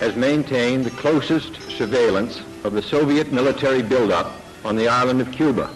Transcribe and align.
has 0.00 0.14
maintained 0.14 0.84
the 0.84 0.90
closest 0.90 1.54
surveillance 1.70 2.42
of 2.64 2.72
the 2.72 2.82
Soviet 2.82 3.32
military 3.32 3.82
buildup 3.82 4.32
on 4.64 4.76
the 4.76 4.88
island 4.88 5.20
of 5.20 5.30
Cuba. 5.30 5.70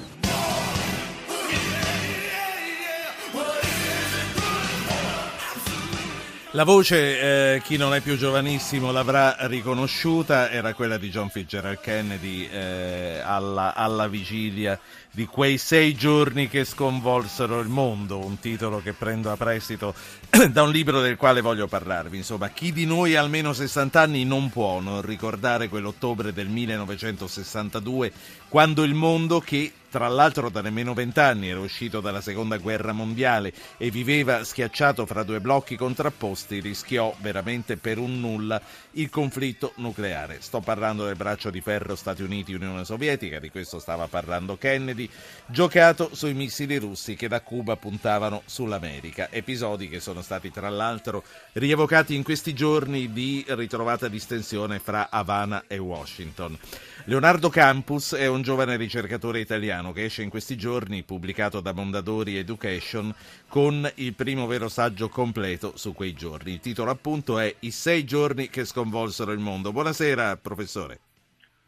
La 6.55 6.65
voce, 6.65 7.55
eh, 7.55 7.63
chi 7.63 7.77
non 7.77 7.95
è 7.95 8.01
più 8.01 8.17
giovanissimo 8.17 8.91
l'avrà 8.91 9.37
riconosciuta, 9.47 10.51
era 10.51 10.75
quella 10.75 10.99
di 10.99 11.09
John 11.09 11.31
Fitzgerald 11.31 11.79
Kennedy 11.79 12.49
eh, 12.51 13.21
alla, 13.25 13.73
alla, 13.73 14.09
vigilia 14.09 14.77
di 15.13 15.27
quei 15.27 15.59
sei 15.59 15.95
giorni 15.95 16.49
che 16.49 16.65
sconvolsero 16.65 17.59
il 17.61 17.69
mondo, 17.69 18.25
un 18.25 18.39
titolo 18.39 18.81
che 18.81 18.93
prendo 18.93 19.31
a 19.31 19.37
prestito 19.37 19.95
da 20.51 20.63
un 20.63 20.71
libro 20.71 21.01
del 21.01 21.17
quale 21.17 21.41
voglio 21.41 21.67
parlarvi. 21.67 22.17
Insomma, 22.17 22.51
chi 22.51 22.73
di 22.73 22.87
noi 22.87 23.17
ha 23.17 23.21
almeno 23.21 23.53
60 23.53 24.01
anni 24.01 24.25
non 24.25 24.51
può 24.51 24.81
non 24.81 25.03
ricordare 25.03 25.69
quell'ottobre 25.69 26.33
del 26.33 26.49
1962, 26.49 28.13
quando 28.49 28.85
il 28.85 28.95
mondo 28.95 29.41
che 29.41 29.73
tra 29.91 30.07
l'altro 30.07 30.49
da 30.51 30.63
nemmeno 30.63 30.95
vent'anni 30.95 31.49
era 31.49 31.59
uscito 31.59 32.01
dalla 32.01 32.21
seconda 32.21 32.57
guerra 32.59 32.93
mondiale 32.93 33.53
e 33.77 33.91
viveva 33.91 34.45
schiacciato 34.45 35.05
fra 35.05 35.25
due 35.25 35.41
blocchi 35.41 35.77
contrapposti, 35.77 36.61
rischiò 36.61 37.13
veramente 37.19 37.77
per 37.77 37.99
un 37.99 38.21
nulla 38.21 38.61
il 38.93 39.11
conflitto 39.11 39.73
nucleare. 39.77 40.39
Sto 40.41 40.61
parlando 40.61 41.05
del 41.05 41.17
braccio 41.17 41.51
di 41.51 41.61
ferro 41.61 41.97
Stati 41.97 42.23
Uniti-Unione 42.23 42.85
Sovietica, 42.85 43.41
di 43.41 43.51
questo 43.51 43.81
stava 43.81 44.07
parlando 44.07 44.57
Kennedy, 44.57 45.00
giocato 45.47 46.15
sui 46.15 46.35
missili 46.35 46.77
russi 46.79 47.15
che 47.15 47.29
da 47.29 47.41
Cuba 47.41 47.77
puntavano 47.77 48.43
sull'America. 48.47 49.31
Episodi 49.31 49.89
che 49.89 50.01
sono 50.01 50.23
stati 50.23 50.51
tra 50.51 50.69
l'altro 50.69 51.23
rievocati 51.53 52.15
in 52.15 52.23
questi 52.23 52.55
giorni 52.55 53.13
di 53.13 53.45
ritrovata 53.49 54.09
distensione 54.09 54.81
fra 54.81 55.09
Havana 55.11 55.65
e 55.67 55.79
Washington. 55.79 56.59
Leonardo 57.05 57.49
Campus 57.49 58.15
è 58.15 58.27
un 58.27 58.43
giovane 58.43 58.77
ricercatore 58.77 59.41
italiano 59.41 59.93
che 59.93 60.05
esce 60.05 60.23
in 60.23 60.29
questi 60.29 60.57
giorni, 60.57 61.03
pubblicato 61.03 61.61
da 61.61 61.73
Mondadori 61.73 62.37
Education, 62.37 63.15
con 63.49 63.91
il 63.97 64.15
primo 64.15 64.47
vero 64.47 64.69
saggio 64.69 65.09
completo 65.09 65.73
su 65.77 65.93
quei 65.93 66.13
giorni. 66.13 66.53
Il 66.53 66.61
titolo 66.61 66.91
appunto 66.91 67.39
è 67.39 67.55
I 67.61 67.71
sei 67.71 68.05
giorni 68.05 68.49
che 68.49 68.65
sconvolsero 68.65 69.33
il 69.33 69.39
mondo. 69.39 69.73
Buonasera, 69.73 70.37
professore. 70.37 71.01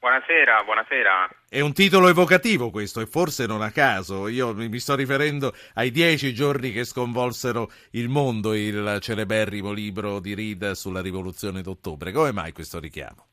Buonasera, 0.02 0.64
buonasera. 0.64 1.28
È 1.48 1.60
un 1.60 1.72
titolo 1.72 2.08
evocativo 2.08 2.70
questo 2.70 2.98
e 2.98 3.06
forse 3.06 3.46
non 3.46 3.62
a 3.62 3.70
caso. 3.70 4.26
Io 4.26 4.52
mi 4.52 4.80
sto 4.80 4.96
riferendo 4.96 5.52
ai 5.76 5.92
dieci 5.92 6.34
giorni 6.34 6.72
che 6.72 6.82
sconvolsero 6.82 7.70
il 7.92 8.08
mondo, 8.08 8.52
il 8.52 8.98
celeberrimo 9.00 9.70
libro 9.70 10.18
di 10.18 10.34
Reed 10.34 10.72
sulla 10.72 11.00
rivoluzione 11.00 11.62
d'ottobre. 11.62 12.10
Come 12.10 12.32
mai 12.32 12.50
questo 12.50 12.80
richiamo? 12.80 13.28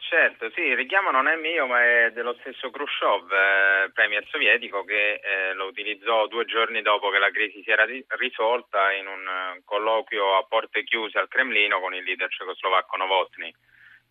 Certo, 0.00 0.48
sì, 0.54 0.62
il 0.62 0.76
richiamo 0.76 1.10
non 1.10 1.28
è 1.28 1.36
mio 1.36 1.66
ma 1.66 1.84
è 1.84 2.10
dello 2.12 2.34
stesso 2.40 2.70
Khrushchev, 2.70 3.28
eh, 3.30 3.90
premier 3.92 4.24
sovietico, 4.30 4.82
che 4.82 5.20
eh, 5.20 5.52
lo 5.52 5.66
utilizzò 5.66 6.26
due 6.26 6.46
giorni 6.46 6.80
dopo 6.80 7.10
che 7.10 7.18
la 7.18 7.30
crisi 7.30 7.62
si 7.62 7.70
era 7.70 7.84
ri- 7.84 8.02
risolta 8.16 8.92
in 8.92 9.06
un 9.06 9.26
uh, 9.28 9.62
colloquio 9.62 10.38
a 10.38 10.46
porte 10.48 10.84
chiuse 10.84 11.18
al 11.18 11.28
Cremlino 11.28 11.80
con 11.80 11.92
il 11.92 12.02
leader 12.02 12.30
cecoslovacco 12.30 12.96
Novotny. 12.96 13.54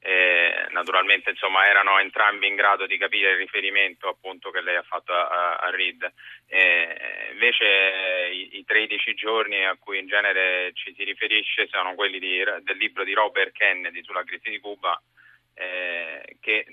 Eh, 0.05 0.67
naturalmente 0.71 1.29
insomma, 1.29 1.65
erano 1.65 1.97
entrambi 1.97 2.47
in 2.47 2.55
grado 2.55 2.85
di 2.85 2.97
capire 2.97 3.31
il 3.31 3.37
riferimento 3.37 4.09
appunto, 4.09 4.51
che 4.51 4.59
lei 4.59 4.75
ha 4.75 4.83
fatto 4.83 5.13
a, 5.13 5.55
a 5.55 5.69
Reed. 5.69 6.11
Eh, 6.47 7.29
invece 7.31 8.29
i, 8.33 8.57
i, 8.57 8.65
13 8.65 9.13
giorni 9.13 9.65
a 9.65 9.77
cui 9.79 9.99
in 9.99 10.07
genere 10.07 10.71
ci 10.73 10.93
si 10.93 11.05
riferisce 11.05 11.67
sono 11.67 11.95
quelli 11.95 12.19
di, 12.19 12.43
del 12.63 12.77
libro 12.77 13.05
di 13.05 13.13
Robert 13.13 13.53
Kennedy 13.53 14.03
sulla 14.03 14.25
crisi 14.25 14.49
di 14.49 14.59
Cuba 14.59 15.01
eh, 15.55 16.37
che, 16.39 16.65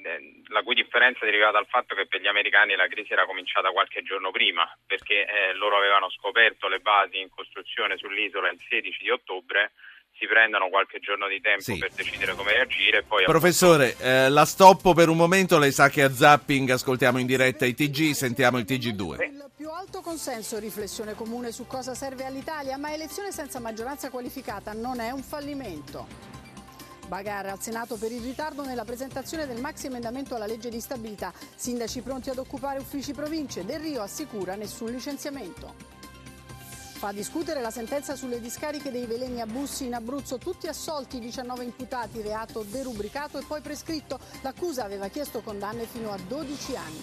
la 0.48 0.62
cui 0.62 0.74
differenza 0.74 1.24
deriva 1.24 1.50
dal 1.50 1.66
fatto 1.66 1.94
che 1.94 2.06
per 2.06 2.20
gli 2.20 2.26
americani 2.26 2.74
la 2.74 2.88
crisi 2.88 3.12
era 3.12 3.26
cominciata 3.26 3.70
qualche 3.70 4.02
giorno 4.02 4.30
prima, 4.30 4.66
perché 4.86 5.26
eh, 5.26 5.52
loro 5.54 5.76
avevano 5.76 6.10
scoperto 6.10 6.68
le 6.68 6.80
basi 6.80 7.20
in 7.20 7.28
costruzione 7.28 7.96
sull'isola 7.96 8.50
il 8.50 8.60
16 8.68 9.02
di 9.02 9.10
ottobre, 9.10 9.72
si 10.20 10.26
prendono 10.26 10.68
qualche 10.68 10.98
giorno 11.00 11.26
di 11.26 11.40
tempo 11.40 11.62
sì. 11.62 11.78
per 11.78 11.90
decidere 11.94 12.34
come 12.34 12.52
reagire. 12.52 13.02
Poi 13.02 13.24
Professore, 13.24 13.92
appunto... 13.92 14.04
eh, 14.04 14.28
la 14.28 14.44
stoppo 14.44 14.92
per 14.92 15.08
un 15.08 15.16
momento, 15.16 15.58
lei 15.58 15.72
sa 15.72 15.88
che 15.88 16.02
a 16.02 16.12
Zapping 16.12 16.68
ascoltiamo 16.68 17.16
in 17.18 17.26
diretta 17.26 17.64
i 17.64 17.74
TG, 17.74 18.12
sentiamo 18.12 18.58
il 18.58 18.66
TG2. 18.68 19.22
Il 19.22 19.50
più 19.56 19.70
alto 19.70 20.02
consenso 20.02 20.58
e 20.58 20.60
riflessione 20.60 21.14
comune 21.14 21.52
su 21.52 21.66
cosa 21.66 21.94
serve 21.94 22.26
all'Italia, 22.26 22.76
ma 22.76 22.92
elezione 22.92 23.32
senza 23.32 23.60
maggioranza 23.60 24.10
qualificata 24.10 24.74
non 24.74 25.00
è 25.00 25.10
un 25.10 25.22
fallimento. 25.22 26.06
Bagarre 27.08 27.50
al 27.50 27.60
Senato 27.60 27.96
per 27.96 28.12
il 28.12 28.20
ritardo 28.20 28.64
nella 28.64 28.84
presentazione 28.84 29.46
del 29.46 29.60
maxi 29.60 29.86
emendamento 29.86 30.34
alla 30.34 30.46
legge 30.46 30.68
di 30.68 30.80
stabilità. 30.80 31.32
Sindaci 31.56 32.02
pronti 32.02 32.30
ad 32.30 32.38
occupare 32.38 32.78
uffici 32.78 33.12
province. 33.12 33.64
Del 33.64 33.80
Rio 33.80 34.02
assicura 34.02 34.54
nessun 34.54 34.92
licenziamento. 34.92 35.99
Fa 37.00 37.12
discutere 37.12 37.62
la 37.62 37.70
sentenza 37.70 38.14
sulle 38.14 38.42
discariche 38.42 38.90
dei 38.90 39.06
veleni 39.06 39.40
a 39.40 39.46
Bussi 39.46 39.86
in 39.86 39.94
Abruzzo, 39.94 40.36
tutti 40.36 40.66
assolti, 40.66 41.18
19 41.18 41.64
imputati, 41.64 42.20
reato 42.20 42.62
derubricato 42.62 43.38
e 43.38 43.44
poi 43.48 43.62
prescritto. 43.62 44.18
L'accusa 44.42 44.84
aveva 44.84 45.08
chiesto 45.08 45.40
condanne 45.40 45.86
fino 45.86 46.12
a 46.12 46.18
12 46.28 46.76
anni. 46.76 47.02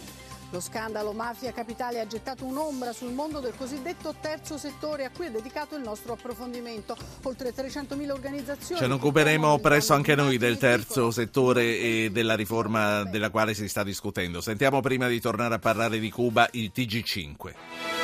Lo 0.52 0.60
scandalo 0.60 1.14
Mafia 1.14 1.52
Capitale 1.52 2.00
ha 2.00 2.06
gettato 2.06 2.46
un'ombra 2.46 2.94
sul 2.94 3.12
mondo 3.12 3.40
del 3.40 3.56
cosiddetto 3.58 4.14
terzo 4.22 4.60
settore 4.60 5.04
a 5.04 5.10
cui 5.10 5.26
è 5.26 5.32
dedicato 5.32 5.76
il 5.76 5.82
nostro 5.82 6.14
approfondimento. 6.14 6.96
Oltre 7.24 7.52
300.000 7.52 8.12
organizzazioni. 8.12 8.80
Ce 8.80 8.86
ne 8.86 8.94
occuperemo 8.94 9.58
presto 9.58 9.96
anche 9.96 10.14
noi 10.14 10.38
del 10.38 10.60
terzo 10.60 11.10
settore 11.10 11.64
e 11.64 12.10
della 12.12 12.36
riforma 12.36 13.04
della 13.04 13.32
quale 13.32 13.56
si 13.56 13.68
sta 13.68 13.84
discutendo. 13.84 14.42
Sentiamo 14.42 14.80
prima 14.80 15.08
di 15.08 15.20
tornare 15.20 15.56
a 15.56 15.60
parlare 15.60 15.98
di 15.98 16.12
Cuba 16.12 16.48
il 16.52 16.72
TG5. 16.72 17.97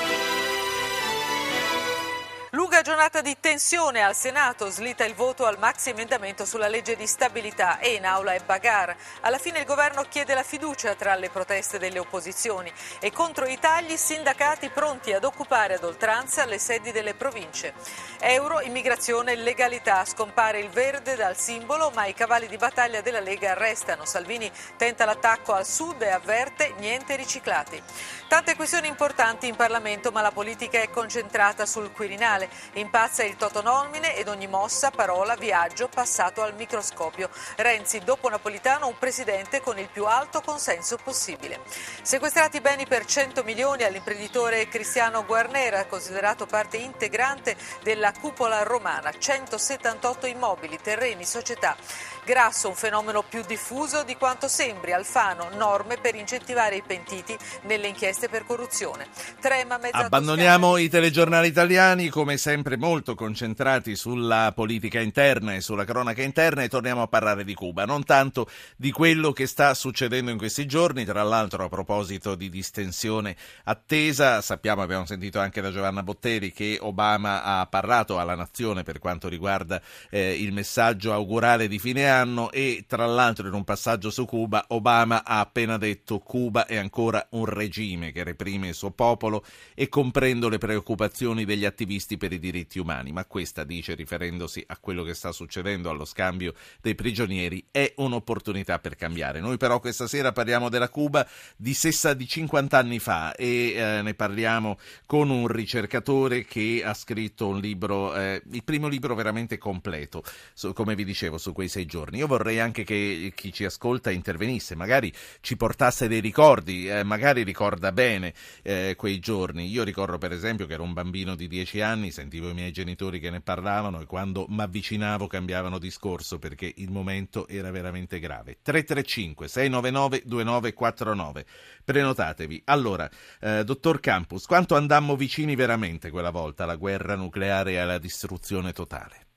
Giornata 2.93 3.21
di 3.21 3.35
tensione 3.39 4.03
al 4.03 4.15
Senato, 4.15 4.69
slitta 4.69 5.03
il 5.03 5.15
voto 5.15 5.45
al 5.45 5.57
maxi 5.57 5.89
emendamento 5.89 6.45
sulla 6.45 6.67
legge 6.67 6.95
di 6.95 7.07
stabilità 7.07 7.79
e 7.79 7.95
in 7.95 8.05
aula 8.05 8.33
è 8.33 8.39
bagar. 8.41 8.95
Alla 9.21 9.39
fine 9.39 9.57
il 9.57 9.65
governo 9.65 10.03
chiede 10.03 10.35
la 10.35 10.43
fiducia 10.43 10.93
tra 10.93 11.15
le 11.15 11.31
proteste 11.31 11.79
delle 11.79 11.97
opposizioni 11.97 12.71
e 12.99 13.11
contro 13.11 13.47
i 13.47 13.57
tagli 13.57 13.97
sindacati 13.97 14.69
pronti 14.69 15.11
ad 15.11 15.23
occupare 15.23 15.73
ad 15.73 15.83
oltranza 15.83 16.45
le 16.45 16.59
sedi 16.59 16.91
delle 16.91 17.15
province. 17.15 17.73
Euro, 18.19 18.61
immigrazione 18.61 19.33
legalità. 19.33 20.05
Scompare 20.05 20.59
il 20.59 20.69
verde 20.69 21.15
dal 21.15 21.35
simbolo, 21.35 21.89
ma 21.95 22.05
i 22.05 22.13
cavalli 22.13 22.45
di 22.47 22.57
battaglia 22.57 23.01
della 23.01 23.21
Lega 23.21 23.55
restano. 23.55 24.05
Salvini 24.05 24.51
tenta 24.77 25.05
l'attacco 25.05 25.53
al 25.53 25.65
sud 25.65 25.99
e 26.03 26.11
avverte 26.11 26.75
niente 26.77 27.15
riciclati. 27.15 27.81
Tante 28.27 28.55
questioni 28.55 28.87
importanti 28.87 29.47
in 29.47 29.55
Parlamento, 29.55 30.11
ma 30.11 30.21
la 30.21 30.31
politica 30.31 30.79
è 30.79 30.91
concentrata 30.91 31.65
sul 31.65 31.91
Quirinale 31.91 32.43
nazionale. 32.43 32.49
Impazza 32.83 33.23
il 33.23 33.37
Totonomine 33.37 34.17
ed 34.17 34.27
ogni 34.27 34.45
mossa, 34.45 34.91
parola, 34.91 35.35
viaggio 35.35 35.87
passato 35.87 36.41
al 36.41 36.53
microscopio. 36.53 37.29
Renzi, 37.55 37.99
dopo 37.99 38.27
Napolitano, 38.27 38.87
un 38.87 38.97
presidente 38.99 39.61
con 39.61 39.79
il 39.79 39.87
più 39.89 40.05
alto 40.05 40.41
consenso 40.41 40.97
possibile. 41.01 41.61
Sequestrati 42.01 42.59
beni 42.59 42.85
per 42.85 43.05
100 43.05 43.43
milioni 43.43 43.83
all'imprenditore 43.83 44.67
Cristiano 44.67 45.23
Guarnera, 45.25 45.85
considerato 45.85 46.45
parte 46.45 46.75
integrante 46.75 47.55
della 47.83 48.11
cupola 48.11 48.63
romana. 48.63 49.11
178 49.17 50.25
immobili, 50.25 50.77
terreni, 50.81 51.23
società. 51.23 51.77
Grasso, 52.25 52.67
un 52.67 52.75
fenomeno 52.75 53.21
più 53.21 53.43
diffuso 53.45 54.03
di 54.03 54.15
quanto 54.17 54.47
sembri. 54.47 54.91
Alfano, 54.91 55.49
norme 55.55 55.97
per 55.97 56.15
incentivare 56.15 56.75
i 56.75 56.83
pentiti 56.85 57.37
nelle 57.61 57.87
inchieste 57.87 58.27
per 58.27 58.45
corruzione. 58.45 59.07
Trema 59.39 59.77
mezza 59.77 59.97
Abbandoniamo 59.97 60.67
Toscana. 60.67 60.85
i 60.85 60.89
telegiornali 60.89 61.47
italiani 61.47 62.09
come 62.09 62.37
sempre 62.37 62.72
sempre 62.73 62.77
molto 62.77 63.15
concentrati 63.15 63.95
sulla 63.95 64.51
politica 64.53 64.99
interna 64.99 65.53
e 65.53 65.61
sulla 65.61 65.85
cronaca 65.85 66.21
interna 66.21 66.63
e 66.63 66.69
torniamo 66.69 67.01
a 67.01 67.07
parlare 67.07 67.43
di 67.43 67.53
Cuba, 67.53 67.85
non 67.85 68.03
tanto 68.03 68.47
di 68.75 68.91
quello 68.91 69.31
che 69.31 69.47
sta 69.47 69.73
succedendo 69.73 70.31
in 70.31 70.37
questi 70.37 70.65
giorni, 70.65 71.05
tra 71.05 71.23
l'altro 71.23 71.63
a 71.63 71.69
proposito 71.69 72.35
di 72.35 72.49
distensione 72.49 73.35
attesa, 73.65 74.41
sappiamo, 74.41 74.81
abbiamo 74.81 75.05
sentito 75.05 75.39
anche 75.39 75.61
da 75.61 75.71
Giovanna 75.71 76.03
Botteri 76.03 76.51
che 76.51 76.77
Obama 76.81 77.43
ha 77.43 77.65
parlato 77.67 78.19
alla 78.19 78.35
nazione 78.35 78.83
per 78.83 78.99
quanto 78.99 79.27
riguarda 79.27 79.81
eh, 80.09 80.33
il 80.33 80.51
messaggio 80.51 81.13
augurale 81.13 81.67
di 81.67 81.79
fine 81.79 82.09
anno 82.09 82.51
e 82.51 82.85
tra 82.87 83.05
l'altro 83.05 83.47
in 83.47 83.53
un 83.53 83.63
passaggio 83.63 84.09
su 84.09 84.25
Cuba 84.25 84.65
Obama 84.69 85.23
ha 85.23 85.39
appena 85.39 85.77
detto 85.77 86.19
Cuba 86.19 86.65
è 86.65 86.77
ancora 86.77 87.25
un 87.31 87.45
regime 87.45 88.11
che 88.11 88.23
reprime 88.23 88.69
il 88.69 88.75
suo 88.75 88.91
popolo 88.91 89.43
e 89.75 89.89
comprendo 89.89 90.49
le 90.49 90.57
preoccupazioni 90.57 91.45
degli 91.45 91.65
attivisti 91.65 92.17
per 92.17 92.31
i 92.31 92.39
diritti 92.39 92.62
umani, 92.79 93.11
ma 93.11 93.25
questa, 93.25 93.63
dice 93.63 93.95
riferendosi 93.95 94.63
a 94.67 94.77
quello 94.77 95.03
che 95.03 95.13
sta 95.13 95.31
succedendo 95.31 95.89
allo 95.89 96.05
scambio 96.05 96.53
dei 96.81 96.95
prigionieri, 96.95 97.65
è 97.71 97.93
un'opportunità 97.97 98.79
per 98.79 98.95
cambiare. 98.95 99.39
Noi 99.39 99.57
però 99.57 99.79
questa 99.79 100.07
sera 100.07 100.31
parliamo 100.31 100.69
della 100.69 100.89
Cuba 100.89 101.27
di, 101.55 101.73
sessa, 101.73 102.13
di 102.13 102.27
50 102.27 102.77
anni 102.77 102.99
fa 102.99 103.33
e 103.35 103.73
eh, 103.73 104.01
ne 104.01 104.13
parliamo 104.13 104.77
con 105.05 105.29
un 105.29 105.47
ricercatore 105.47 106.45
che 106.45 106.81
ha 106.83 106.93
scritto 106.93 107.47
un 107.47 107.59
libro, 107.59 108.15
eh, 108.15 108.41
il 108.51 108.63
primo 108.63 108.87
libro 108.87 109.15
veramente 109.15 109.57
completo, 109.57 110.23
su, 110.53 110.73
come 110.73 110.95
vi 110.95 111.03
dicevo, 111.03 111.37
su 111.37 111.53
quei 111.53 111.67
sei 111.67 111.85
giorni. 111.85 112.19
Io 112.19 112.27
vorrei 112.27 112.59
anche 112.59 112.83
che 112.83 113.31
chi 113.35 113.51
ci 113.51 113.65
ascolta 113.65 114.11
intervenisse, 114.11 114.75
magari 114.75 115.11
ci 115.41 115.55
portasse 115.55 116.07
dei 116.07 116.19
ricordi, 116.19 116.87
eh, 116.87 117.03
magari 117.03 117.43
ricorda 117.43 117.91
bene 117.91 118.33
eh, 118.61 118.95
quei 118.97 119.19
giorni. 119.19 119.67
Io 119.67 119.83
ricordo 119.83 120.17
per 120.17 120.31
esempio 120.31 120.65
che 120.65 120.73
ero 120.73 120.83
un 120.83 120.93
bambino 120.93 121.35
di 121.35 121.47
dieci 121.47 121.81
anni, 121.81 122.11
sentivo 122.11 122.52
i 122.53 122.55
miei 122.55 122.71
genitori 122.71 123.19
che 123.19 123.29
ne 123.29 123.41
parlavano 123.41 123.99
e 123.99 124.05
quando 124.05 124.45
mi 124.47 124.61
avvicinavo 124.61 125.27
cambiavano 125.27 125.77
discorso 125.77 126.39
perché 126.39 126.71
il 126.77 126.89
momento 126.89 127.47
era 127.47 127.69
veramente 127.69 128.19
grave. 128.19 128.59
335 128.61 129.47
699 129.47 130.21
2949. 130.23 131.45
Prenotatevi. 131.83 132.61
Allora, 132.65 133.09
eh, 133.41 133.63
dottor 133.65 133.99
Campus, 133.99 134.45
quanto 134.45 134.75
andammo 134.75 135.15
vicini 135.15 135.55
veramente 135.55 136.09
quella 136.09 136.31
volta 136.31 136.63
alla 136.63 136.75
guerra 136.75 137.15
nucleare 137.15 137.73
e 137.73 137.77
alla 137.77 137.97
distruzione 137.97 138.71
totale? 138.71 139.27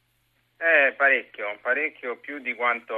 Eh, 0.59 0.95
parecchio, 0.97 1.59
parecchio 1.61 2.17
più 2.17 2.39
di 2.39 2.55
quanto 2.55 2.95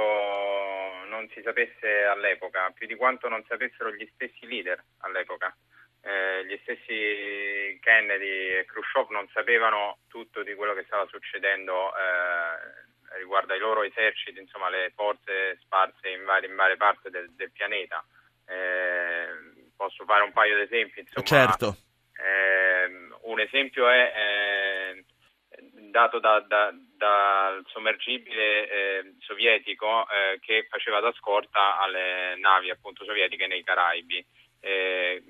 non 1.09 1.27
si 1.33 1.41
sapesse 1.43 2.03
all'epoca, 2.03 2.71
più 2.73 2.87
di 2.87 2.95
quanto 2.95 3.27
non 3.27 3.43
sapessero 3.47 3.93
gli 3.93 4.07
stessi 4.13 4.47
leader 4.47 4.81
all'epoca. 4.99 5.55
Eh, 6.01 6.45
gli 6.45 6.57
stessi 6.61 7.77
Kennedy 7.81 8.57
e 8.57 8.65
Khrushchev 8.65 9.09
non 9.09 9.27
sapevano 9.33 9.99
tutto 10.07 10.43
di 10.43 10.55
quello 10.55 10.73
che 10.73 10.85
stava 10.85 11.05
succedendo 11.07 11.91
eh, 11.93 13.17
riguardo 13.17 13.53
ai 13.53 13.59
loro 13.59 13.83
eserciti, 13.83 14.39
insomma 14.39 14.69
le 14.69 14.91
forze 14.95 15.57
sparse 15.61 16.07
in 16.09 16.23
varie, 16.23 16.47
in 16.47 16.55
varie 16.55 16.77
parti 16.77 17.09
del, 17.09 17.29
del 17.35 17.51
pianeta. 17.51 18.03
Eh, 18.47 19.27
posso 19.75 20.05
fare 20.05 20.23
un 20.23 20.31
paio 20.31 20.55
di 20.55 20.61
esempi? 20.61 21.01
Insomma, 21.01 21.25
certo. 21.25 21.75
Ehm, 22.15 23.17
un 23.23 23.39
esempio 23.41 23.89
è 23.89 24.13
eh, 24.15 25.05
dato 25.91 26.19
da, 26.19 26.39
da, 26.47 26.71
dal 26.95 27.61
sommergibile 27.67 28.69
eh, 28.69 29.13
sovietico 29.19 30.05
che 30.39 30.65
faceva 30.69 30.99
da 31.01 31.11
scorta 31.11 31.77
alle 31.77 32.35
navi 32.37 32.69
appunto 32.69 33.03
sovietiche 33.03 33.47
nei 33.47 33.63
Caraibi. 33.63 34.25
Eh, 34.61 35.23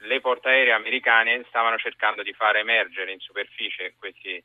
le 0.00 0.20
portaerei 0.20 0.72
americane 0.72 1.44
stavano 1.48 1.76
cercando 1.78 2.22
di 2.22 2.32
far 2.32 2.56
emergere 2.56 3.12
in 3.12 3.20
superficie 3.20 3.94
questi, 3.98 4.42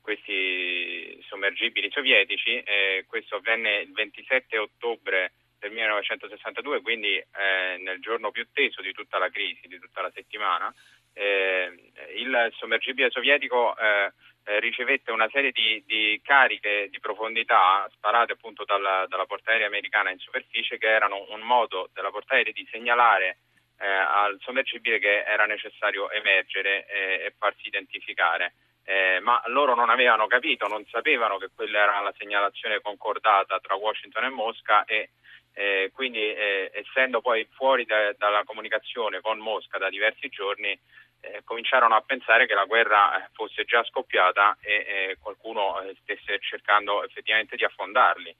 questi 0.00 1.22
sommergibili 1.28 1.90
sovietici, 1.90 2.62
questo 3.06 3.36
avvenne 3.36 3.80
il 3.80 3.92
27 3.92 4.56
ottobre 4.58 5.32
del 5.64 5.72
1962, 5.72 6.82
quindi 6.82 7.16
eh, 7.16 7.78
nel 7.78 7.98
giorno 8.00 8.30
più 8.30 8.46
teso 8.52 8.82
di 8.82 8.92
tutta 8.92 9.18
la 9.18 9.30
crisi, 9.30 9.66
di 9.66 9.78
tutta 9.78 10.02
la 10.02 10.10
settimana, 10.12 10.72
eh, 11.14 11.72
il 12.16 12.52
sommergibile 12.58 13.10
sovietico 13.10 13.74
eh, 13.78 14.12
eh, 14.44 14.60
ricevette 14.60 15.10
una 15.10 15.28
serie 15.30 15.52
di, 15.52 15.82
di, 15.86 16.20
cariche 16.22 16.88
di 16.90 17.00
profondità 17.00 17.88
sparate 17.94 18.32
appunto 18.32 18.64
dalla, 18.64 19.06
dalla 19.08 19.24
portaerei 19.24 19.64
americana 19.64 20.10
in 20.10 20.18
superficie 20.18 20.76
che 20.76 20.88
erano 20.88 21.24
un 21.30 21.40
modo 21.40 21.88
della 21.94 22.10
portaerei 22.10 22.52
di 22.52 22.68
segnalare 22.70 23.38
eh, 23.78 23.86
al 23.86 24.38
sommergibile 24.40 24.98
che 24.98 25.24
era 25.24 25.46
necessario 25.46 26.10
emergere 26.10 26.86
eh, 26.86 27.24
e 27.26 27.34
farsi 27.38 27.66
identificare. 27.66 28.54
Eh, 28.86 29.18
ma 29.20 29.42
loro 29.46 29.74
non 29.74 29.88
avevano 29.88 30.26
capito, 30.26 30.66
non 30.66 30.84
sapevano 30.86 31.38
che 31.38 31.48
quella 31.54 31.78
era 31.78 32.00
la 32.00 32.14
segnalazione 32.18 32.82
concordata 32.82 33.58
tra 33.58 33.76
Washington 33.76 34.24
e 34.24 34.28
Mosca 34.28 34.84
e 34.84 35.10
eh, 35.54 35.90
quindi 35.94 36.18
eh, 36.18 36.70
essendo 36.74 37.20
poi 37.20 37.46
fuori 37.52 37.84
da, 37.86 38.12
dalla 38.18 38.44
comunicazione 38.44 39.20
con 39.20 39.38
Mosca 39.38 39.78
da 39.78 39.88
diversi 39.88 40.28
giorni 40.28 40.78
eh, 41.20 41.40
cominciarono 41.44 41.94
a 41.94 42.02
pensare 42.02 42.46
che 42.46 42.54
la 42.54 42.66
guerra 42.66 43.26
fosse 43.32 43.64
già 43.64 43.82
scoppiata 43.84 44.58
e 44.60 45.16
qualcuno 45.20 45.80
stesse 46.02 46.38
cercando 46.40 47.04
effettivamente 47.04 47.56
di 47.56 47.64
affondarli. 47.64 48.36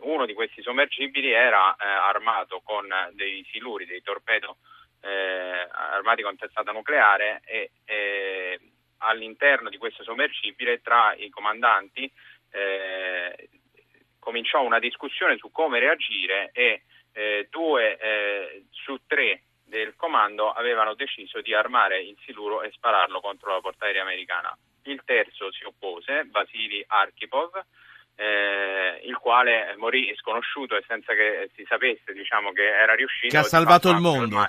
Uno 0.00 0.26
di 0.26 0.34
questi 0.34 0.62
sommergibili 0.62 1.30
era 1.30 1.76
armato 1.76 2.60
con 2.64 2.86
dei 3.12 3.46
siluri, 3.50 3.86
dei 3.86 4.02
torpedo 4.02 4.56
armati 5.00 6.22
con 6.22 6.36
testata 6.36 6.72
nucleare 6.72 7.42
e 7.44 7.70
all'interno 8.98 9.68
di 9.68 9.76
questo 9.76 10.02
sommergibile 10.02 10.80
tra 10.80 11.14
i 11.14 11.28
comandanti 11.28 12.10
eh, 12.50 13.48
cominciò 14.18 14.62
una 14.62 14.78
discussione 14.78 15.36
su 15.36 15.50
come 15.50 15.80
reagire 15.80 16.50
e 16.52 16.82
eh, 17.12 17.48
due 17.50 17.98
eh, 17.98 18.64
su 18.70 18.98
tre 19.06 19.42
del 19.64 19.94
comando 19.96 20.52
avevano 20.52 20.94
deciso 20.94 21.40
di 21.40 21.54
armare 21.54 22.00
il 22.02 22.16
siluro 22.24 22.62
e 22.62 22.70
spararlo 22.72 23.20
contro 23.20 23.52
la 23.52 23.60
portaerei 23.60 24.00
americana. 24.00 24.56
Il 24.84 25.02
terzo 25.04 25.50
si 25.52 25.64
oppose, 25.64 26.26
Vasily 26.30 26.84
Arkhipov, 26.86 27.64
eh, 28.16 29.00
il 29.04 29.16
quale 29.16 29.74
morì 29.78 30.12
sconosciuto 30.16 30.76
e 30.76 30.84
senza 30.86 31.14
che 31.14 31.50
si 31.54 31.64
sapesse 31.68 32.12
diciamo, 32.12 32.52
che 32.52 32.66
era 32.66 32.94
riuscito. 32.94 33.34
Che 33.34 33.40
ha 33.40 33.42
salvato 33.42 33.90
il 33.90 33.98
mondo. 33.98 34.40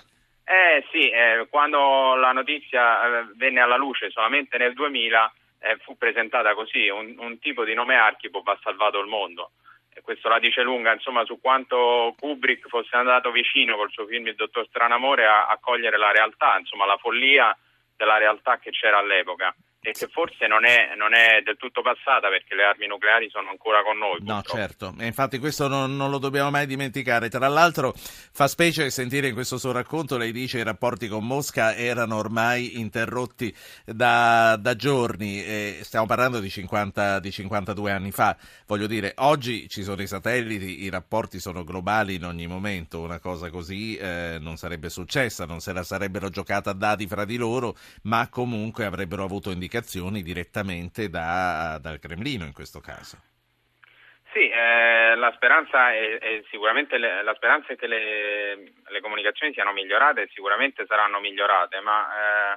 Eh 0.45 0.85
sì, 0.91 1.09
eh, 1.09 1.47
quando 1.49 2.15
la 2.15 2.33
notizia 2.33 3.21
eh, 3.21 3.25
venne 3.35 3.61
alla 3.61 3.77
luce 3.77 4.11
solamente 4.11 4.57
nel 4.57 4.73
2000 4.73 5.33
eh, 5.59 5.77
fu 5.77 5.97
presentata 5.97 6.53
così, 6.53 6.89
un, 6.89 7.15
un, 7.17 7.39
tipo 7.39 7.63
di 7.63 7.73
nome 7.73 7.95
Archipov 7.95 8.45
ha 8.49 8.59
salvato 8.61 8.99
il 8.99 9.07
mondo. 9.07 9.51
E 9.93 10.01
questo 10.01 10.27
la 10.27 10.39
dice 10.39 10.61
lunga 10.61 10.91
insomma, 10.91 11.23
su 11.23 11.39
quanto 11.39 12.13
Kubrick 12.19 12.67
fosse 12.67 12.95
andato 12.95 13.31
vicino 13.31 13.77
col 13.77 13.91
suo 13.91 14.05
film 14.05 14.27
Il 14.27 14.35
Dottor 14.35 14.65
Stranamore 14.67 15.25
a, 15.25 15.45
a 15.45 15.57
cogliere 15.61 15.97
la 15.97 16.11
realtà, 16.11 16.57
insomma 16.57 16.85
la 16.85 16.97
follia 16.97 17.55
della 17.95 18.17
realtà 18.17 18.57
che 18.57 18.71
c'era 18.71 18.97
all'epoca 18.97 19.55
e 19.85 19.91
che 19.91 20.07
forse 20.07 20.47
non 20.47 20.63
è, 20.63 20.95
non 20.95 21.13
è, 21.13 21.41
del 21.43 21.57
tutto 21.57 21.81
passata 21.81 22.29
perché 22.29 22.55
le 22.55 22.63
armi 22.63 22.87
nucleari 22.87 23.29
sono 23.29 23.49
ancora 23.49 23.83
con 23.83 23.97
noi. 23.97 24.19
No, 24.21 24.41
certo, 24.41 24.95
e 24.97 25.05
infatti 25.05 25.39
questo 25.39 25.67
non, 25.67 25.97
non, 25.97 26.09
lo 26.09 26.19
dobbiamo 26.19 26.49
mai 26.49 26.65
dimenticare. 26.65 27.27
Tra 27.27 27.49
l'altro 27.49 27.93
fa 27.93 28.47
specie 28.47 28.89
sentire 28.89 29.27
in 29.27 29.33
questo 29.33 29.57
suo 29.57 29.73
racconto, 29.73 30.15
lei 30.15 30.31
dice 30.31 30.55
che 30.55 30.61
i 30.61 30.65
rapporti 30.65 31.09
con 31.09 31.27
Mosca 31.27 31.75
erano 31.75 32.15
ormai 32.15 32.79
interrotti 32.79 33.53
da, 33.83 34.55
da 34.57 34.73
giorni, 34.77 35.43
e 35.43 35.79
stiamo 35.81 36.05
parlando 36.05 36.39
di, 36.39 36.49
50, 36.49 37.19
di 37.19 37.31
52 37.31 37.91
anni 37.91 38.11
fa. 38.11 38.37
Voglio 38.65 38.87
dire, 38.87 39.11
oggi 39.17 39.67
ci 39.67 39.83
sono 39.83 40.01
i 40.01 40.07
satelliti, 40.07 40.83
i 40.83 40.89
rapporti 40.89 41.41
sono 41.41 41.65
globali 41.65 42.15
in 42.15 42.23
ogni 42.23 42.47
momento, 42.47 43.01
una 43.01 43.19
cosa 43.19 43.49
così 43.49 43.97
eh, 43.97 44.37
non 44.39 44.55
sarebbe 44.55 44.87
successa, 44.87 45.45
non 45.45 45.59
se 45.59 45.73
la 45.73 45.83
sarebbero 45.83 46.29
giocata 46.29 46.69
a 46.69 46.73
dati 46.73 47.05
fra 47.05 47.25
di 47.25 47.35
loro, 47.35 47.75
ma 48.03 48.29
comunque 48.29 48.85
avrebbero 48.85 49.25
avuto 49.25 49.49
indicazioni 49.51 49.71
indicazioni 49.73 50.21
direttamente 50.21 51.09
da, 51.09 51.79
dal 51.81 51.97
Cremlino 51.97 52.45
in 52.45 52.53
questo 52.53 52.79
caso. 52.79 53.17
Sì, 54.31 54.49
eh, 54.49 55.15
la 55.15 55.31
speranza 55.35 55.91
è, 55.91 56.17
è 56.19 56.43
sicuramente 56.49 56.97
le, 56.97 57.23
la 57.23 57.33
speranza 57.35 57.73
è 57.73 57.75
che 57.75 57.87
le, 57.87 58.55
le, 58.87 59.01
comunicazioni 59.01 59.53
siano 59.53 59.73
migliorate 59.73 60.23
e 60.23 60.29
sicuramente 60.33 60.85
saranno 60.87 61.19
migliorate, 61.19 61.79
ma 61.81 62.55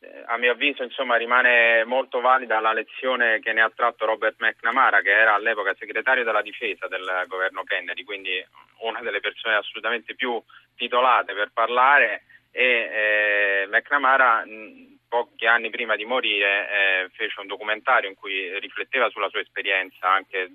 eh, 0.00 0.22
a 0.26 0.36
mio 0.38 0.52
avviso 0.52 0.82
insomma, 0.82 1.16
rimane 1.16 1.84
molto 1.84 2.20
valida 2.20 2.60
la 2.60 2.72
lezione 2.72 3.40
che 3.40 3.52
ne 3.52 3.60
ha 3.60 3.72
tratto 3.74 4.06
Robert 4.06 4.36
McNamara, 4.38 5.02
che 5.02 5.12
era 5.12 5.34
all'epoca 5.34 5.74
segretario 5.78 6.24
della 6.24 6.42
difesa 6.42 6.88
del 6.88 7.24
governo 7.26 7.64
Kennedy, 7.64 8.02
quindi 8.04 8.32
una 8.80 9.00
delle 9.00 9.20
persone 9.20 9.56
assolutamente 9.56 10.14
più 10.14 10.42
titolate 10.74 11.34
per 11.34 11.50
parlare 11.52 12.22
e 12.50 12.64
eh, 12.64 13.68
McNamara 13.68 14.42
pochi 15.10 15.44
anni 15.44 15.70
prima 15.70 15.96
di 15.96 16.04
morire 16.04 16.70
eh, 16.70 17.10
fece 17.10 17.40
un 17.40 17.48
documentario 17.48 18.08
in 18.08 18.14
cui 18.14 18.56
rifletteva 18.60 19.10
sulla 19.10 19.28
sua 19.28 19.40
esperienza 19.40 20.08
anche 20.08 20.48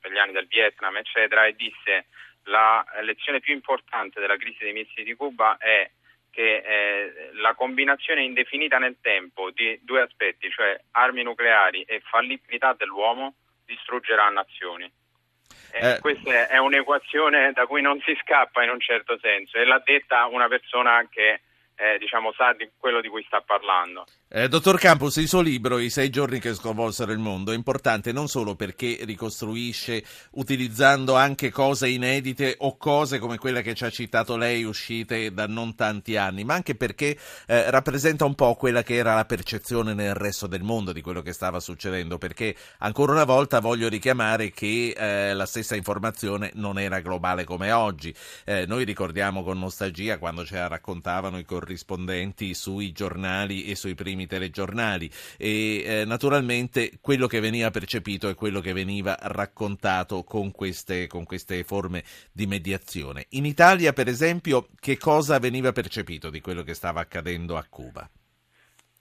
per 0.00 0.10
gli 0.10 0.16
anni 0.16 0.32
del 0.32 0.46
Vietnam, 0.46 0.96
eccetera, 0.96 1.44
e 1.44 1.54
disse 1.54 2.06
la 2.44 2.82
lezione 3.02 3.40
più 3.40 3.52
importante 3.52 4.18
della 4.18 4.38
crisi 4.38 4.64
dei 4.64 4.72
missili 4.72 5.04
di 5.04 5.14
Cuba 5.14 5.58
è 5.58 5.88
che 6.30 6.62
eh, 6.64 7.30
la 7.34 7.54
combinazione 7.54 8.22
indefinita 8.22 8.78
nel 8.78 8.96
tempo 9.02 9.50
di 9.50 9.78
due 9.82 10.00
aspetti, 10.00 10.50
cioè 10.50 10.80
armi 10.92 11.22
nucleari 11.22 11.82
e 11.82 12.00
fallibilità 12.00 12.72
dell'uomo, 12.72 13.34
distruggerà 13.66 14.30
nazioni. 14.30 14.90
Eh, 15.72 15.90
eh. 15.90 15.98
Questa 16.00 16.48
è 16.48 16.56
un'equazione 16.56 17.52
da 17.52 17.66
cui 17.66 17.82
non 17.82 18.00
si 18.00 18.16
scappa 18.22 18.62
in 18.62 18.70
un 18.70 18.80
certo 18.80 19.18
senso 19.18 19.58
e 19.58 19.64
l'ha 19.64 19.82
detta 19.84 20.26
una 20.26 20.48
persona 20.48 21.06
che 21.10 21.42
eh, 21.80 21.98
diciamo, 21.98 22.32
sa 22.36 22.52
di 22.52 22.68
quello 22.76 23.00
di 23.00 23.08
cui 23.08 23.24
sta 23.26 23.40
parlando. 23.40 24.04
Eh, 24.28 24.48
dottor 24.48 24.78
Campos, 24.78 25.16
il 25.16 25.26
suo 25.26 25.40
libro 25.40 25.78
I 25.78 25.88
sei 25.88 26.10
giorni 26.10 26.38
che 26.38 26.54
sconvolsero 26.54 27.10
il 27.10 27.18
mondo 27.18 27.52
è 27.52 27.54
importante 27.54 28.12
non 28.12 28.28
solo 28.28 28.54
perché 28.54 28.98
ricostruisce 29.02 30.04
utilizzando 30.32 31.16
anche 31.16 31.50
cose 31.50 31.88
inedite 31.88 32.54
o 32.58 32.76
cose 32.76 33.18
come 33.18 33.38
quella 33.38 33.62
che 33.62 33.74
ci 33.74 33.84
ha 33.84 33.90
citato 33.90 34.36
lei 34.36 34.62
uscite 34.62 35.32
da 35.32 35.46
non 35.46 35.74
tanti 35.74 36.16
anni, 36.16 36.44
ma 36.44 36.54
anche 36.54 36.74
perché 36.74 37.16
eh, 37.46 37.70
rappresenta 37.70 38.26
un 38.26 38.34
po' 38.34 38.54
quella 38.56 38.82
che 38.82 38.94
era 38.94 39.14
la 39.14 39.24
percezione 39.24 39.94
nel 39.94 40.14
resto 40.14 40.46
del 40.46 40.62
mondo 40.62 40.92
di 40.92 41.00
quello 41.00 41.22
che 41.22 41.32
stava 41.32 41.60
succedendo, 41.60 42.18
perché 42.18 42.54
ancora 42.80 43.12
una 43.12 43.24
volta 43.24 43.60
voglio 43.60 43.88
richiamare 43.88 44.50
che 44.50 44.94
eh, 44.96 45.32
la 45.32 45.46
stessa 45.46 45.76
informazione 45.76 46.50
non 46.54 46.78
era 46.78 47.00
globale 47.00 47.44
come 47.44 47.72
oggi. 47.72 48.14
Eh, 48.44 48.66
noi 48.66 48.84
ricordiamo 48.84 49.42
con 49.42 49.58
nostalgia 49.58 50.18
quando 50.18 50.44
ce 50.44 50.56
la 50.56 50.68
raccontavano 50.68 51.38
i 51.38 51.44
corrispondenti 51.70 52.52
sui 52.54 52.90
giornali 52.90 53.66
e 53.66 53.76
sui 53.76 53.94
primi 53.94 54.26
telegiornali 54.26 55.08
e 55.38 55.82
eh, 55.84 56.04
naturalmente 56.04 56.98
quello 57.00 57.28
che 57.28 57.38
veniva 57.38 57.70
percepito 57.70 58.28
è 58.28 58.34
quello 58.34 58.60
che 58.60 58.72
veniva 58.72 59.16
raccontato 59.20 60.24
con 60.24 60.50
queste, 60.50 61.06
con 61.06 61.24
queste 61.24 61.62
forme 61.62 62.02
di 62.32 62.46
mediazione. 62.46 63.26
In 63.30 63.44
Italia, 63.44 63.92
per 63.92 64.08
esempio, 64.08 64.66
che 64.80 64.98
cosa 64.98 65.38
veniva 65.38 65.70
percepito 65.70 66.28
di 66.28 66.40
quello 66.40 66.62
che 66.62 66.74
stava 66.74 67.00
accadendo 67.00 67.56
a 67.56 67.64
Cuba? 67.70 68.08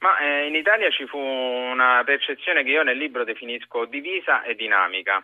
Ma 0.01 0.17
eh, 0.19 0.47
in 0.47 0.55
Italia 0.55 0.89
ci 0.91 1.05
fu 1.07 1.17
una 1.17 2.03
percezione 2.05 2.63
che 2.63 2.69
io 2.69 2.83
nel 2.83 2.97
libro 2.97 3.23
definisco 3.23 3.85
divisa 3.85 4.43
e 4.43 4.55
dinamica. 4.55 5.23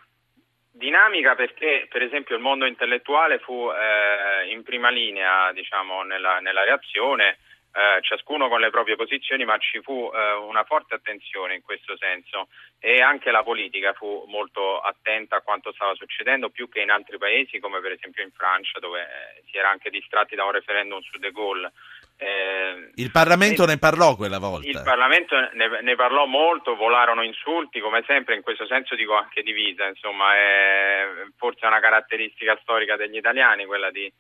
Dinamica 0.78 1.36
perché, 1.36 1.88
per 1.90 2.02
esempio, 2.02 2.36
il 2.36 2.42
mondo 2.42 2.66
intellettuale 2.66 3.40
fu 3.40 3.72
eh, 3.72 4.52
in 4.52 4.62
prima 4.62 4.90
linea 4.90 5.54
diciamo, 5.54 6.04
nella, 6.04 6.40
nella 6.40 6.66
reazione, 6.66 7.38
eh, 7.72 8.02
ciascuno 8.02 8.50
con 8.50 8.60
le 8.60 8.72
proprie 8.72 8.98
posizioni, 8.98 9.46
ma 9.46 9.58
ci 9.58 9.82
fu 9.82 10.12
eh, 10.14 10.32
una 10.34 10.66
forte 10.66 10.96
attenzione 10.96 11.56
in 11.56 11.62
questo 11.62 11.96
senso 11.96 12.50
e 12.78 13.02
anche 13.02 13.32
la 13.32 13.42
politica 13.42 13.94
fu 13.94 14.26
molto 14.28 14.82
attenta 14.82 15.38
a 15.38 15.42
quanto 15.42 15.72
stava 15.72 15.96
succedendo, 15.96 16.50
più 16.50 16.68
che 16.68 16.82
in 16.82 16.90
altri 16.90 17.18
paesi 17.18 17.60
come 17.60 17.80
per 17.80 17.94
esempio 17.94 18.24
in 18.24 18.32
Francia 18.32 18.78
dove 18.80 19.00
eh, 19.00 19.44
si 19.50 19.56
era 19.56 19.70
anche 19.70 19.90
distratti 19.90 20.36
da 20.36 20.44
un 20.44 20.52
referendum 20.52 21.00
su 21.00 21.18
De 21.20 21.32
Gaulle. 21.32 21.72
Eh, 22.18 22.92
il 22.96 23.12
Parlamento 23.12 23.66
ne 23.66 23.78
parlò 23.78 24.16
quella 24.16 24.40
volta. 24.40 24.68
Il 24.68 24.82
Parlamento 24.84 25.36
ne, 25.54 25.82
ne, 25.82 25.96
parlò 25.96 26.26
molto, 26.26 26.76
volarono 26.76 27.24
insulti, 27.24 27.80
come 27.80 28.04
sempre 28.08 28.36
in 28.36 28.42
questo 28.42 28.66
senso 28.66 28.96
dico 28.96 29.16
anche 29.16 29.44
divisa, 29.44 29.86
insomma 29.88 30.36
è 30.36 31.06
forse 31.38 31.66
una 31.66 31.80
caratteristica 31.80 32.58
storica 32.62 32.96
degli 32.96 33.18
italiani 33.18 33.66
quella 33.66 33.92
di 33.92 34.12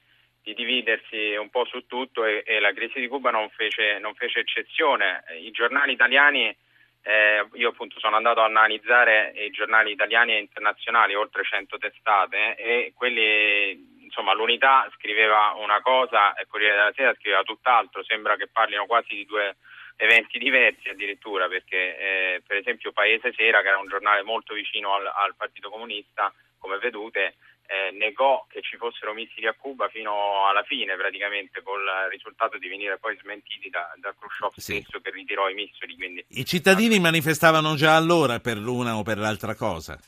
di 0.45 0.53
dividersi 0.53 1.35
un 1.35 1.49
po' 1.49 1.65
su 1.65 1.87
tutto 1.87 2.23
e, 2.23 2.43
e 2.45 2.59
la 2.59 2.71
crisi 2.71 2.99
di 2.99 3.07
Cuba 3.07 3.31
non 3.31 3.49
fece, 3.49 3.97
non 3.97 4.13
fece 4.13 4.41
eccezione. 4.41 5.23
I 5.41 5.49
giornali 5.49 5.93
italiani, 5.93 6.55
eh, 7.01 7.47
io 7.53 7.69
appunto 7.69 7.99
sono 7.99 8.15
andato 8.15 8.41
a 8.41 8.45
analizzare 8.45 9.33
i 9.35 9.49
giornali 9.49 9.91
italiani 9.91 10.33
e 10.33 10.39
internazionali, 10.39 11.15
oltre 11.15 11.43
100 11.43 11.79
testate, 11.79 12.55
e 12.57 12.93
quelli, 12.93 13.94
insomma, 14.15 14.33
l'unità 14.33 14.89
scriveva 14.95 15.53
una 15.57 15.81
cosa 15.81 16.33
e 16.35 16.47
Corriere 16.47 16.75
della 16.75 16.93
Sera 16.95 17.15
scriveva 17.15 17.43
tutt'altro, 17.43 18.03
sembra 18.03 18.37
che 18.37 18.47
parlino 18.47 18.85
quasi 18.85 19.13
di 19.13 19.25
due 19.25 19.57
eventi 19.97 20.37
diversi 20.39 20.89
addirittura, 20.89 21.47
perché 21.47 21.97
eh, 21.97 22.41
per 22.47 22.57
esempio 22.57 22.93
Paese 22.93 23.33
Sera, 23.35 23.61
che 23.61 23.67
era 23.67 23.77
un 23.77 23.87
giornale 23.87 24.23
molto 24.23 24.53
vicino 24.53 24.93
al, 24.93 25.05
al 25.05 25.35
Partito 25.35 25.69
Comunista, 25.69 26.33
come 26.57 26.77
vedute, 26.77 27.35
eh, 27.67 27.91
negò 27.91 28.45
che 28.47 28.61
ci 28.61 28.77
fossero 28.77 29.13
missili 29.13 29.47
a 29.47 29.55
Cuba 29.57 29.89
fino 29.89 30.47
alla 30.47 30.63
fine 30.63 30.95
praticamente 30.95 31.61
col 31.61 31.83
risultato 32.09 32.57
di 32.57 32.67
venire 32.67 32.97
poi 32.97 33.17
smentiti 33.19 33.69
da, 33.69 33.91
da 33.97 34.13
Khrushchev 34.17 34.53
sì. 34.55 34.81
stesso 34.81 34.99
che 35.01 35.09
ritirò 35.11 35.49
i 35.49 35.53
missili. 35.53 35.95
Quindi... 35.95 36.23
I 36.29 36.45
cittadini 36.45 36.99
manifestavano 36.99 37.75
già 37.75 37.95
allora 37.95 38.39
per 38.39 38.57
l'una 38.57 38.95
o 38.95 39.03
per 39.03 39.17
l'altra 39.17 39.55
cosa? 39.55 39.99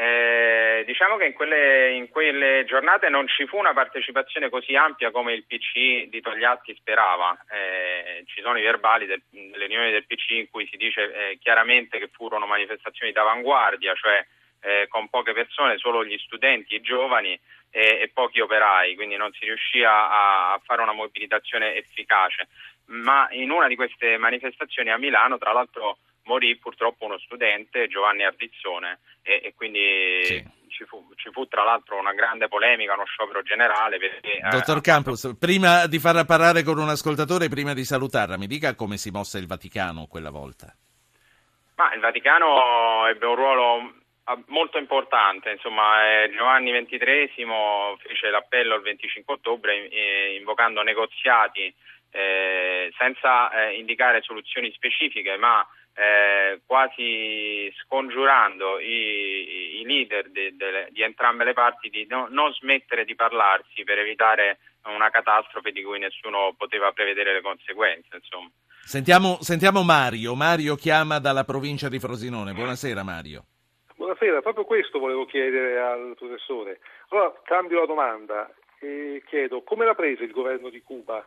Eh, 0.00 0.84
diciamo 0.86 1.16
che 1.16 1.24
in 1.24 1.32
quelle, 1.32 1.90
in 1.90 2.08
quelle, 2.08 2.64
giornate 2.64 3.08
non 3.08 3.26
ci 3.26 3.48
fu 3.48 3.56
una 3.56 3.72
partecipazione 3.72 4.48
così 4.48 4.76
ampia 4.76 5.10
come 5.10 5.32
il 5.32 5.44
PC 5.44 6.08
di 6.08 6.20
Togliatti 6.20 6.72
sperava. 6.76 7.36
Eh, 7.50 8.22
ci 8.26 8.40
sono 8.40 8.58
i 8.58 8.62
verbali 8.62 9.06
del, 9.06 9.20
delle 9.28 9.66
riunioni 9.66 9.90
del 9.90 10.06
PC 10.06 10.30
in 10.30 10.50
cui 10.50 10.68
si 10.70 10.76
dice 10.76 11.02
eh, 11.02 11.38
chiaramente 11.42 11.98
che 11.98 12.10
furono 12.12 12.46
manifestazioni 12.46 13.10
d'avanguardia, 13.10 13.92
cioè 13.94 14.24
eh, 14.60 14.86
con 14.88 15.08
poche 15.08 15.32
persone, 15.32 15.78
solo 15.78 16.04
gli 16.04 16.16
studenti 16.18 16.76
i 16.76 16.80
giovani 16.80 17.32
e, 17.68 17.98
e, 18.00 18.10
pochi 18.14 18.38
operai, 18.38 18.94
quindi 18.94 19.16
non 19.16 19.32
si 19.32 19.46
riuscì 19.46 19.82
a, 19.82 20.52
a, 20.52 20.60
fare 20.64 20.80
una 20.80 20.92
mobilitazione 20.92 21.74
efficace. 21.74 22.46
Ma 22.90 23.26
in 23.32 23.50
una 23.50 23.66
di 23.66 23.74
queste 23.74 24.16
manifestazioni 24.16 24.90
a 24.90 24.96
Milano, 24.96 25.38
tra 25.38 25.50
l'altro, 25.50 25.98
morì 26.28 26.56
purtroppo 26.56 27.06
uno 27.06 27.18
studente, 27.18 27.88
Giovanni 27.88 28.22
Ardizzone, 28.22 29.00
e, 29.22 29.40
e 29.42 29.54
quindi 29.56 30.20
sì. 30.22 30.44
ci, 30.68 30.84
fu, 30.84 31.10
ci, 31.16 31.30
fu, 31.32 31.48
tra 31.48 31.64
l'altro 31.64 31.98
una 31.98 32.12
grande 32.12 32.46
polemica, 32.46 32.92
uno 32.92 33.06
sciopero 33.06 33.42
generale. 33.42 33.98
Perché, 33.98 34.36
eh, 34.36 34.48
Dottor 34.50 34.76
eh, 34.76 34.82
Campos, 34.82 35.36
prima 35.40 35.86
di 35.86 35.98
farla 35.98 36.24
parlare 36.24 36.62
con 36.62 36.78
un 36.78 36.90
ascoltatore, 36.90 37.48
prima 37.48 37.72
di 37.72 37.84
salutarla, 37.84 38.36
mi 38.36 38.46
dica 38.46 38.74
come 38.74 38.98
si 38.98 39.10
mosse 39.10 39.38
il 39.38 39.46
Vaticano 39.46 40.06
quella 40.06 40.30
volta. 40.30 40.72
Ma 41.76 41.94
il 41.94 42.00
Vaticano 42.00 43.06
ebbe 43.06 43.26
un 43.26 43.34
ruolo 43.34 43.92
Ah, 44.30 44.38
molto 44.48 44.76
importante, 44.76 45.52
insomma, 45.52 46.04
eh, 46.04 46.30
Giovanni 46.36 46.70
XXIII 46.70 47.46
fece 47.96 48.28
l'appello 48.28 48.74
il 48.74 48.82
25 48.82 49.32
ottobre 49.32 49.88
eh, 49.88 50.36
invocando 50.38 50.82
negoziati 50.82 51.74
eh, 52.10 52.92
senza 52.98 53.50
eh, 53.50 53.78
indicare 53.78 54.20
soluzioni 54.20 54.70
specifiche, 54.72 55.38
ma 55.38 55.66
eh, 55.98 56.60
quasi 56.64 57.72
scongiurando 57.82 58.78
i, 58.78 59.80
i 59.80 59.84
leader 59.84 60.30
de, 60.30 60.54
de, 60.54 60.88
di 60.90 61.02
entrambe 61.02 61.42
le 61.42 61.54
parti 61.54 61.88
di 61.88 62.06
no, 62.08 62.28
non 62.30 62.52
smettere 62.52 63.04
di 63.04 63.16
parlarsi 63.16 63.82
per 63.82 63.98
evitare 63.98 64.58
una 64.84 65.10
catastrofe 65.10 65.72
di 65.72 65.82
cui 65.82 65.98
nessuno 65.98 66.54
poteva 66.56 66.92
prevedere 66.92 67.32
le 67.32 67.40
conseguenze. 67.40 68.20
Sentiamo, 68.84 69.38
sentiamo 69.40 69.82
Mario. 69.82 70.36
Mario 70.36 70.76
chiama 70.76 71.18
dalla 71.18 71.44
provincia 71.44 71.88
di 71.88 71.98
Frosinone. 71.98 72.52
Buonasera 72.52 73.02
Mario. 73.02 73.44
Buonasera, 73.96 74.40
proprio 74.40 74.64
questo 74.64 75.00
volevo 75.00 75.26
chiedere 75.26 75.80
al 75.80 76.14
professore. 76.16 76.78
Allora 77.08 77.32
cambio 77.42 77.80
la 77.80 77.86
domanda 77.86 78.54
e 78.78 79.22
chiedo 79.26 79.62
come 79.62 79.84
l'ha 79.84 79.94
presa 79.94 80.22
il 80.22 80.30
governo 80.30 80.68
di 80.68 80.80
Cuba? 80.80 81.26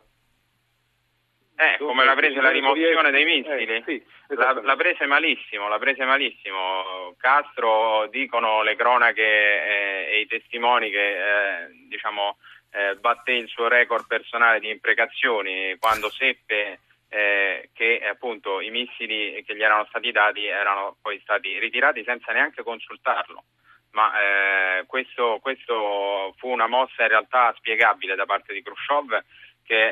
Eh, 1.55 1.77
come 1.77 2.03
l'ha 2.05 2.15
presa 2.15 2.41
la 2.41 2.49
rimozione 2.49 3.11
dei 3.11 3.25
missili? 3.25 3.75
Eh, 3.75 3.83
sì, 3.85 4.03
la, 4.29 4.59
la, 4.63 4.75
prese 4.75 5.05
malissimo, 5.05 5.67
la 5.67 5.77
prese 5.77 6.05
malissimo. 6.05 7.13
Castro, 7.17 8.07
dicono 8.07 8.63
le 8.63 8.75
cronache 8.75 9.21
eh, 9.21 10.07
e 10.11 10.19
i 10.21 10.27
testimoni 10.27 10.89
che 10.89 11.63
eh, 11.63 11.67
diciamo, 11.87 12.37
eh, 12.71 12.95
batté 12.95 13.33
il 13.33 13.47
suo 13.47 13.67
record 13.67 14.07
personale 14.07 14.59
di 14.59 14.69
imprecazioni 14.69 15.75
quando 15.77 16.09
seppe 16.09 16.79
eh, 17.09 17.69
che 17.73 18.01
appunto 18.09 18.61
i 18.61 18.71
missili 18.71 19.43
che 19.45 19.55
gli 19.55 19.61
erano 19.61 19.85
stati 19.89 20.11
dati 20.11 20.45
erano 20.45 20.95
poi 21.01 21.19
stati 21.21 21.59
ritirati 21.59 22.03
senza 22.05 22.31
neanche 22.31 22.63
consultarlo. 22.63 23.43
Ma 23.91 24.13
eh, 24.15 24.85
questo, 24.87 25.39
questo, 25.41 26.33
fu 26.37 26.47
una 26.47 26.67
mossa 26.67 27.01
in 27.01 27.09
realtà 27.09 27.53
spiegabile 27.57 28.15
da 28.15 28.25
parte 28.25 28.53
di 28.53 28.63
Khrushchev 28.63 29.21
che 29.63 29.87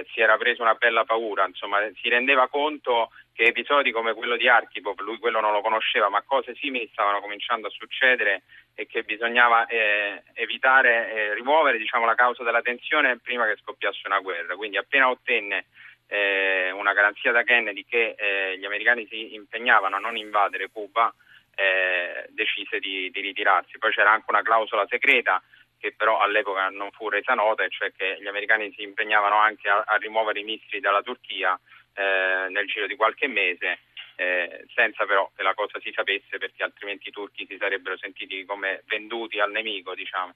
eh, 0.00 0.06
si 0.12 0.20
era 0.20 0.36
preso 0.36 0.62
una 0.62 0.74
bella 0.74 1.04
paura, 1.04 1.46
insomma 1.46 1.78
si 2.00 2.08
rendeva 2.08 2.48
conto 2.48 3.10
che 3.32 3.44
episodi 3.44 3.92
come 3.92 4.14
quello 4.14 4.36
di 4.36 4.48
Archipov, 4.48 5.00
lui 5.00 5.18
quello 5.18 5.40
non 5.40 5.52
lo 5.52 5.62
conosceva, 5.62 6.08
ma 6.08 6.22
cose 6.22 6.54
simili 6.54 6.88
stavano 6.92 7.20
cominciando 7.20 7.66
a 7.66 7.70
succedere 7.70 8.42
e 8.74 8.86
che 8.86 9.02
bisognava 9.02 9.66
eh, 9.66 10.22
evitare, 10.34 11.12
eh, 11.12 11.34
rimuovere 11.34 11.78
diciamo, 11.78 12.04
la 12.04 12.14
causa 12.14 12.42
della 12.42 12.62
tensione 12.62 13.18
prima 13.18 13.46
che 13.46 13.56
scoppiasse 13.60 14.02
una 14.04 14.20
guerra. 14.20 14.54
Quindi 14.56 14.76
appena 14.76 15.08
ottenne 15.08 15.66
eh, 16.08 16.70
una 16.72 16.92
garanzia 16.92 17.32
da 17.32 17.42
Kennedy 17.42 17.84
che 17.88 18.14
eh, 18.16 18.58
gli 18.58 18.64
americani 18.64 19.06
si 19.08 19.34
impegnavano 19.34 19.96
a 19.96 19.98
non 19.98 20.16
invadere 20.16 20.68
Cuba, 20.70 21.12
eh, 21.54 22.26
decise 22.30 22.78
di, 22.78 23.10
di, 23.10 23.20
ritirarsi. 23.20 23.78
Poi 23.78 23.92
c'era 23.92 24.10
anche 24.10 24.26
una 24.28 24.42
clausola 24.42 24.86
segreta 24.88 25.42
che 25.82 25.92
però 25.96 26.20
all'epoca 26.20 26.68
non 26.68 26.92
fu 26.92 27.08
resa 27.08 27.34
nota, 27.34 27.66
cioè 27.66 27.90
che 27.92 28.16
gli 28.20 28.28
americani 28.28 28.72
si 28.72 28.82
impegnavano 28.82 29.36
anche 29.36 29.68
a, 29.68 29.82
a 29.84 29.96
rimuovere 29.96 30.38
i 30.38 30.44
missili 30.44 30.78
dalla 30.78 31.02
Turchia 31.02 31.58
eh, 31.94 32.46
nel 32.50 32.68
giro 32.68 32.86
di 32.86 32.94
qualche 32.94 33.26
mese. 33.26 33.80
Eh, 34.14 34.66
senza 34.74 35.06
però 35.06 35.28
che 35.34 35.42
la 35.42 35.54
cosa 35.54 35.80
si 35.80 35.90
sapesse 35.90 36.36
perché 36.36 36.62
altrimenti 36.62 37.08
i 37.08 37.12
turchi 37.12 37.46
si 37.48 37.56
sarebbero 37.58 37.96
sentiti 37.96 38.44
come 38.44 38.82
venduti 38.86 39.40
al 39.40 39.50
nemico 39.50 39.94
diciamo. 39.94 40.34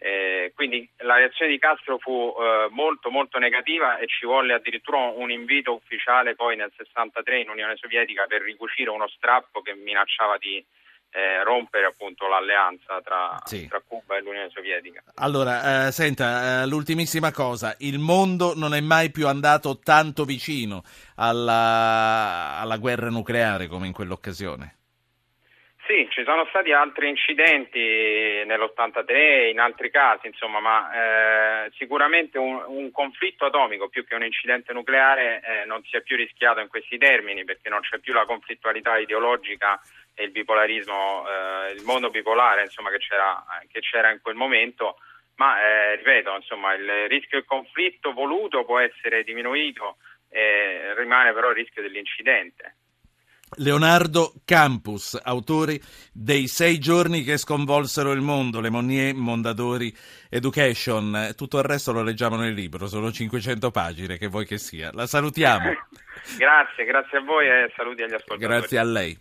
Eh, 0.00 0.52
quindi 0.54 0.88
la 0.98 1.16
reazione 1.16 1.50
di 1.50 1.58
Castro 1.58 1.98
fu 1.98 2.32
eh, 2.38 2.68
molto 2.70 3.10
molto 3.10 3.38
negativa 3.38 3.98
e 3.98 4.06
ci 4.06 4.24
volle 4.24 4.54
addirittura 4.54 4.98
un 4.98 5.30
invito 5.32 5.74
ufficiale 5.74 6.36
poi 6.36 6.54
nel 6.54 6.72
63 6.76 7.40
in 7.40 7.50
Unione 7.50 7.76
Sovietica 7.76 8.26
per 8.26 8.40
ricucire 8.40 8.90
uno 8.90 9.08
strappo 9.08 9.60
che 9.60 9.74
minacciava 9.74 10.38
di 10.38 10.64
eh, 11.10 11.42
rompere 11.44 11.86
appunto 11.86 12.26
l'alleanza 12.28 13.00
tra, 13.02 13.38
Sì. 13.44 13.66
tra 13.66 13.82
Cuba 13.86 14.16
e 14.16 14.20
l'Unione 14.20 14.50
Sovietica. 14.50 15.02
Allora, 15.16 15.86
eh, 15.86 15.92
senta, 15.92 16.62
eh, 16.62 16.66
l'ultimissima 16.66 17.32
cosa, 17.32 17.74
il 17.78 17.98
mondo 17.98 18.54
non 18.54 18.74
è 18.74 18.80
mai 18.80 19.10
più 19.10 19.26
andato 19.26 19.78
tanto 19.78 20.24
vicino 20.24 20.82
alla, 21.16 22.58
alla 22.60 22.76
guerra 22.76 23.08
nucleare 23.08 23.66
come 23.66 23.86
in 23.86 23.92
quell'occasione. 23.92 24.74
Sì, 25.88 26.06
ci 26.10 26.22
sono 26.22 26.44
stati 26.50 26.70
altri 26.70 27.08
incidenti 27.08 27.80
nell'83 28.44 29.08
e 29.08 29.48
in 29.48 29.58
altri 29.58 29.90
casi, 29.90 30.26
insomma, 30.26 30.60
ma 30.60 30.90
eh, 31.64 31.70
sicuramente 31.78 32.36
un, 32.36 32.62
un 32.66 32.90
conflitto 32.90 33.46
atomico 33.46 33.88
più 33.88 34.04
che 34.04 34.14
un 34.14 34.22
incidente 34.22 34.74
nucleare 34.74 35.40
eh, 35.40 35.64
non 35.64 35.82
si 35.84 35.96
è 35.96 36.02
più 36.02 36.16
rischiato 36.16 36.60
in 36.60 36.68
questi 36.68 36.98
termini 36.98 37.44
perché 37.44 37.70
non 37.70 37.80
c'è 37.80 38.00
più 38.00 38.12
la 38.12 38.26
conflittualità 38.26 38.98
ideologica 38.98 39.80
e 40.18 40.24
il 40.24 40.32
bipolarismo, 40.32 41.24
eh, 41.28 41.72
il 41.74 41.84
mondo 41.84 42.10
bipolare 42.10 42.62
insomma, 42.62 42.90
che, 42.90 42.98
c'era, 42.98 43.44
che 43.70 43.78
c'era 43.78 44.10
in 44.10 44.18
quel 44.20 44.34
momento, 44.34 44.96
ma 45.36 45.62
eh, 45.62 45.94
ripeto, 45.94 46.34
insomma, 46.34 46.74
il 46.74 47.06
rischio 47.06 47.38
del 47.38 47.46
conflitto 47.46 48.12
voluto 48.12 48.64
può 48.64 48.80
essere 48.80 49.22
diminuito, 49.22 49.98
eh, 50.28 50.92
rimane 50.96 51.32
però 51.32 51.50
il 51.50 51.54
rischio 51.54 51.82
dell'incidente. 51.82 52.74
Leonardo 53.58 54.32
Campus, 54.44 55.18
autore 55.22 55.78
dei 56.12 56.48
sei 56.48 56.78
giorni 56.78 57.22
che 57.22 57.38
sconvolsero 57.38 58.10
il 58.10 58.20
mondo, 58.20 58.60
Le 58.60 58.70
Monnier, 58.70 59.14
Mondadori, 59.14 59.94
Education. 60.28 61.32
Tutto 61.36 61.58
il 61.58 61.64
resto 61.64 61.92
lo 61.92 62.02
leggiamo 62.02 62.36
nel 62.36 62.52
libro, 62.52 62.88
sono 62.88 63.10
500 63.12 63.70
pagine, 63.70 64.18
che 64.18 64.26
vuoi 64.26 64.44
che 64.44 64.58
sia. 64.58 64.90
La 64.92 65.06
salutiamo. 65.06 65.70
grazie, 66.36 66.84
grazie 66.84 67.18
a 67.18 67.22
voi 67.22 67.46
e 67.46 67.72
saluti 67.74 68.02
agli 68.02 68.14
ascoltatori. 68.14 68.58
Grazie 68.58 68.78
a 68.78 68.84
lei. 68.84 69.18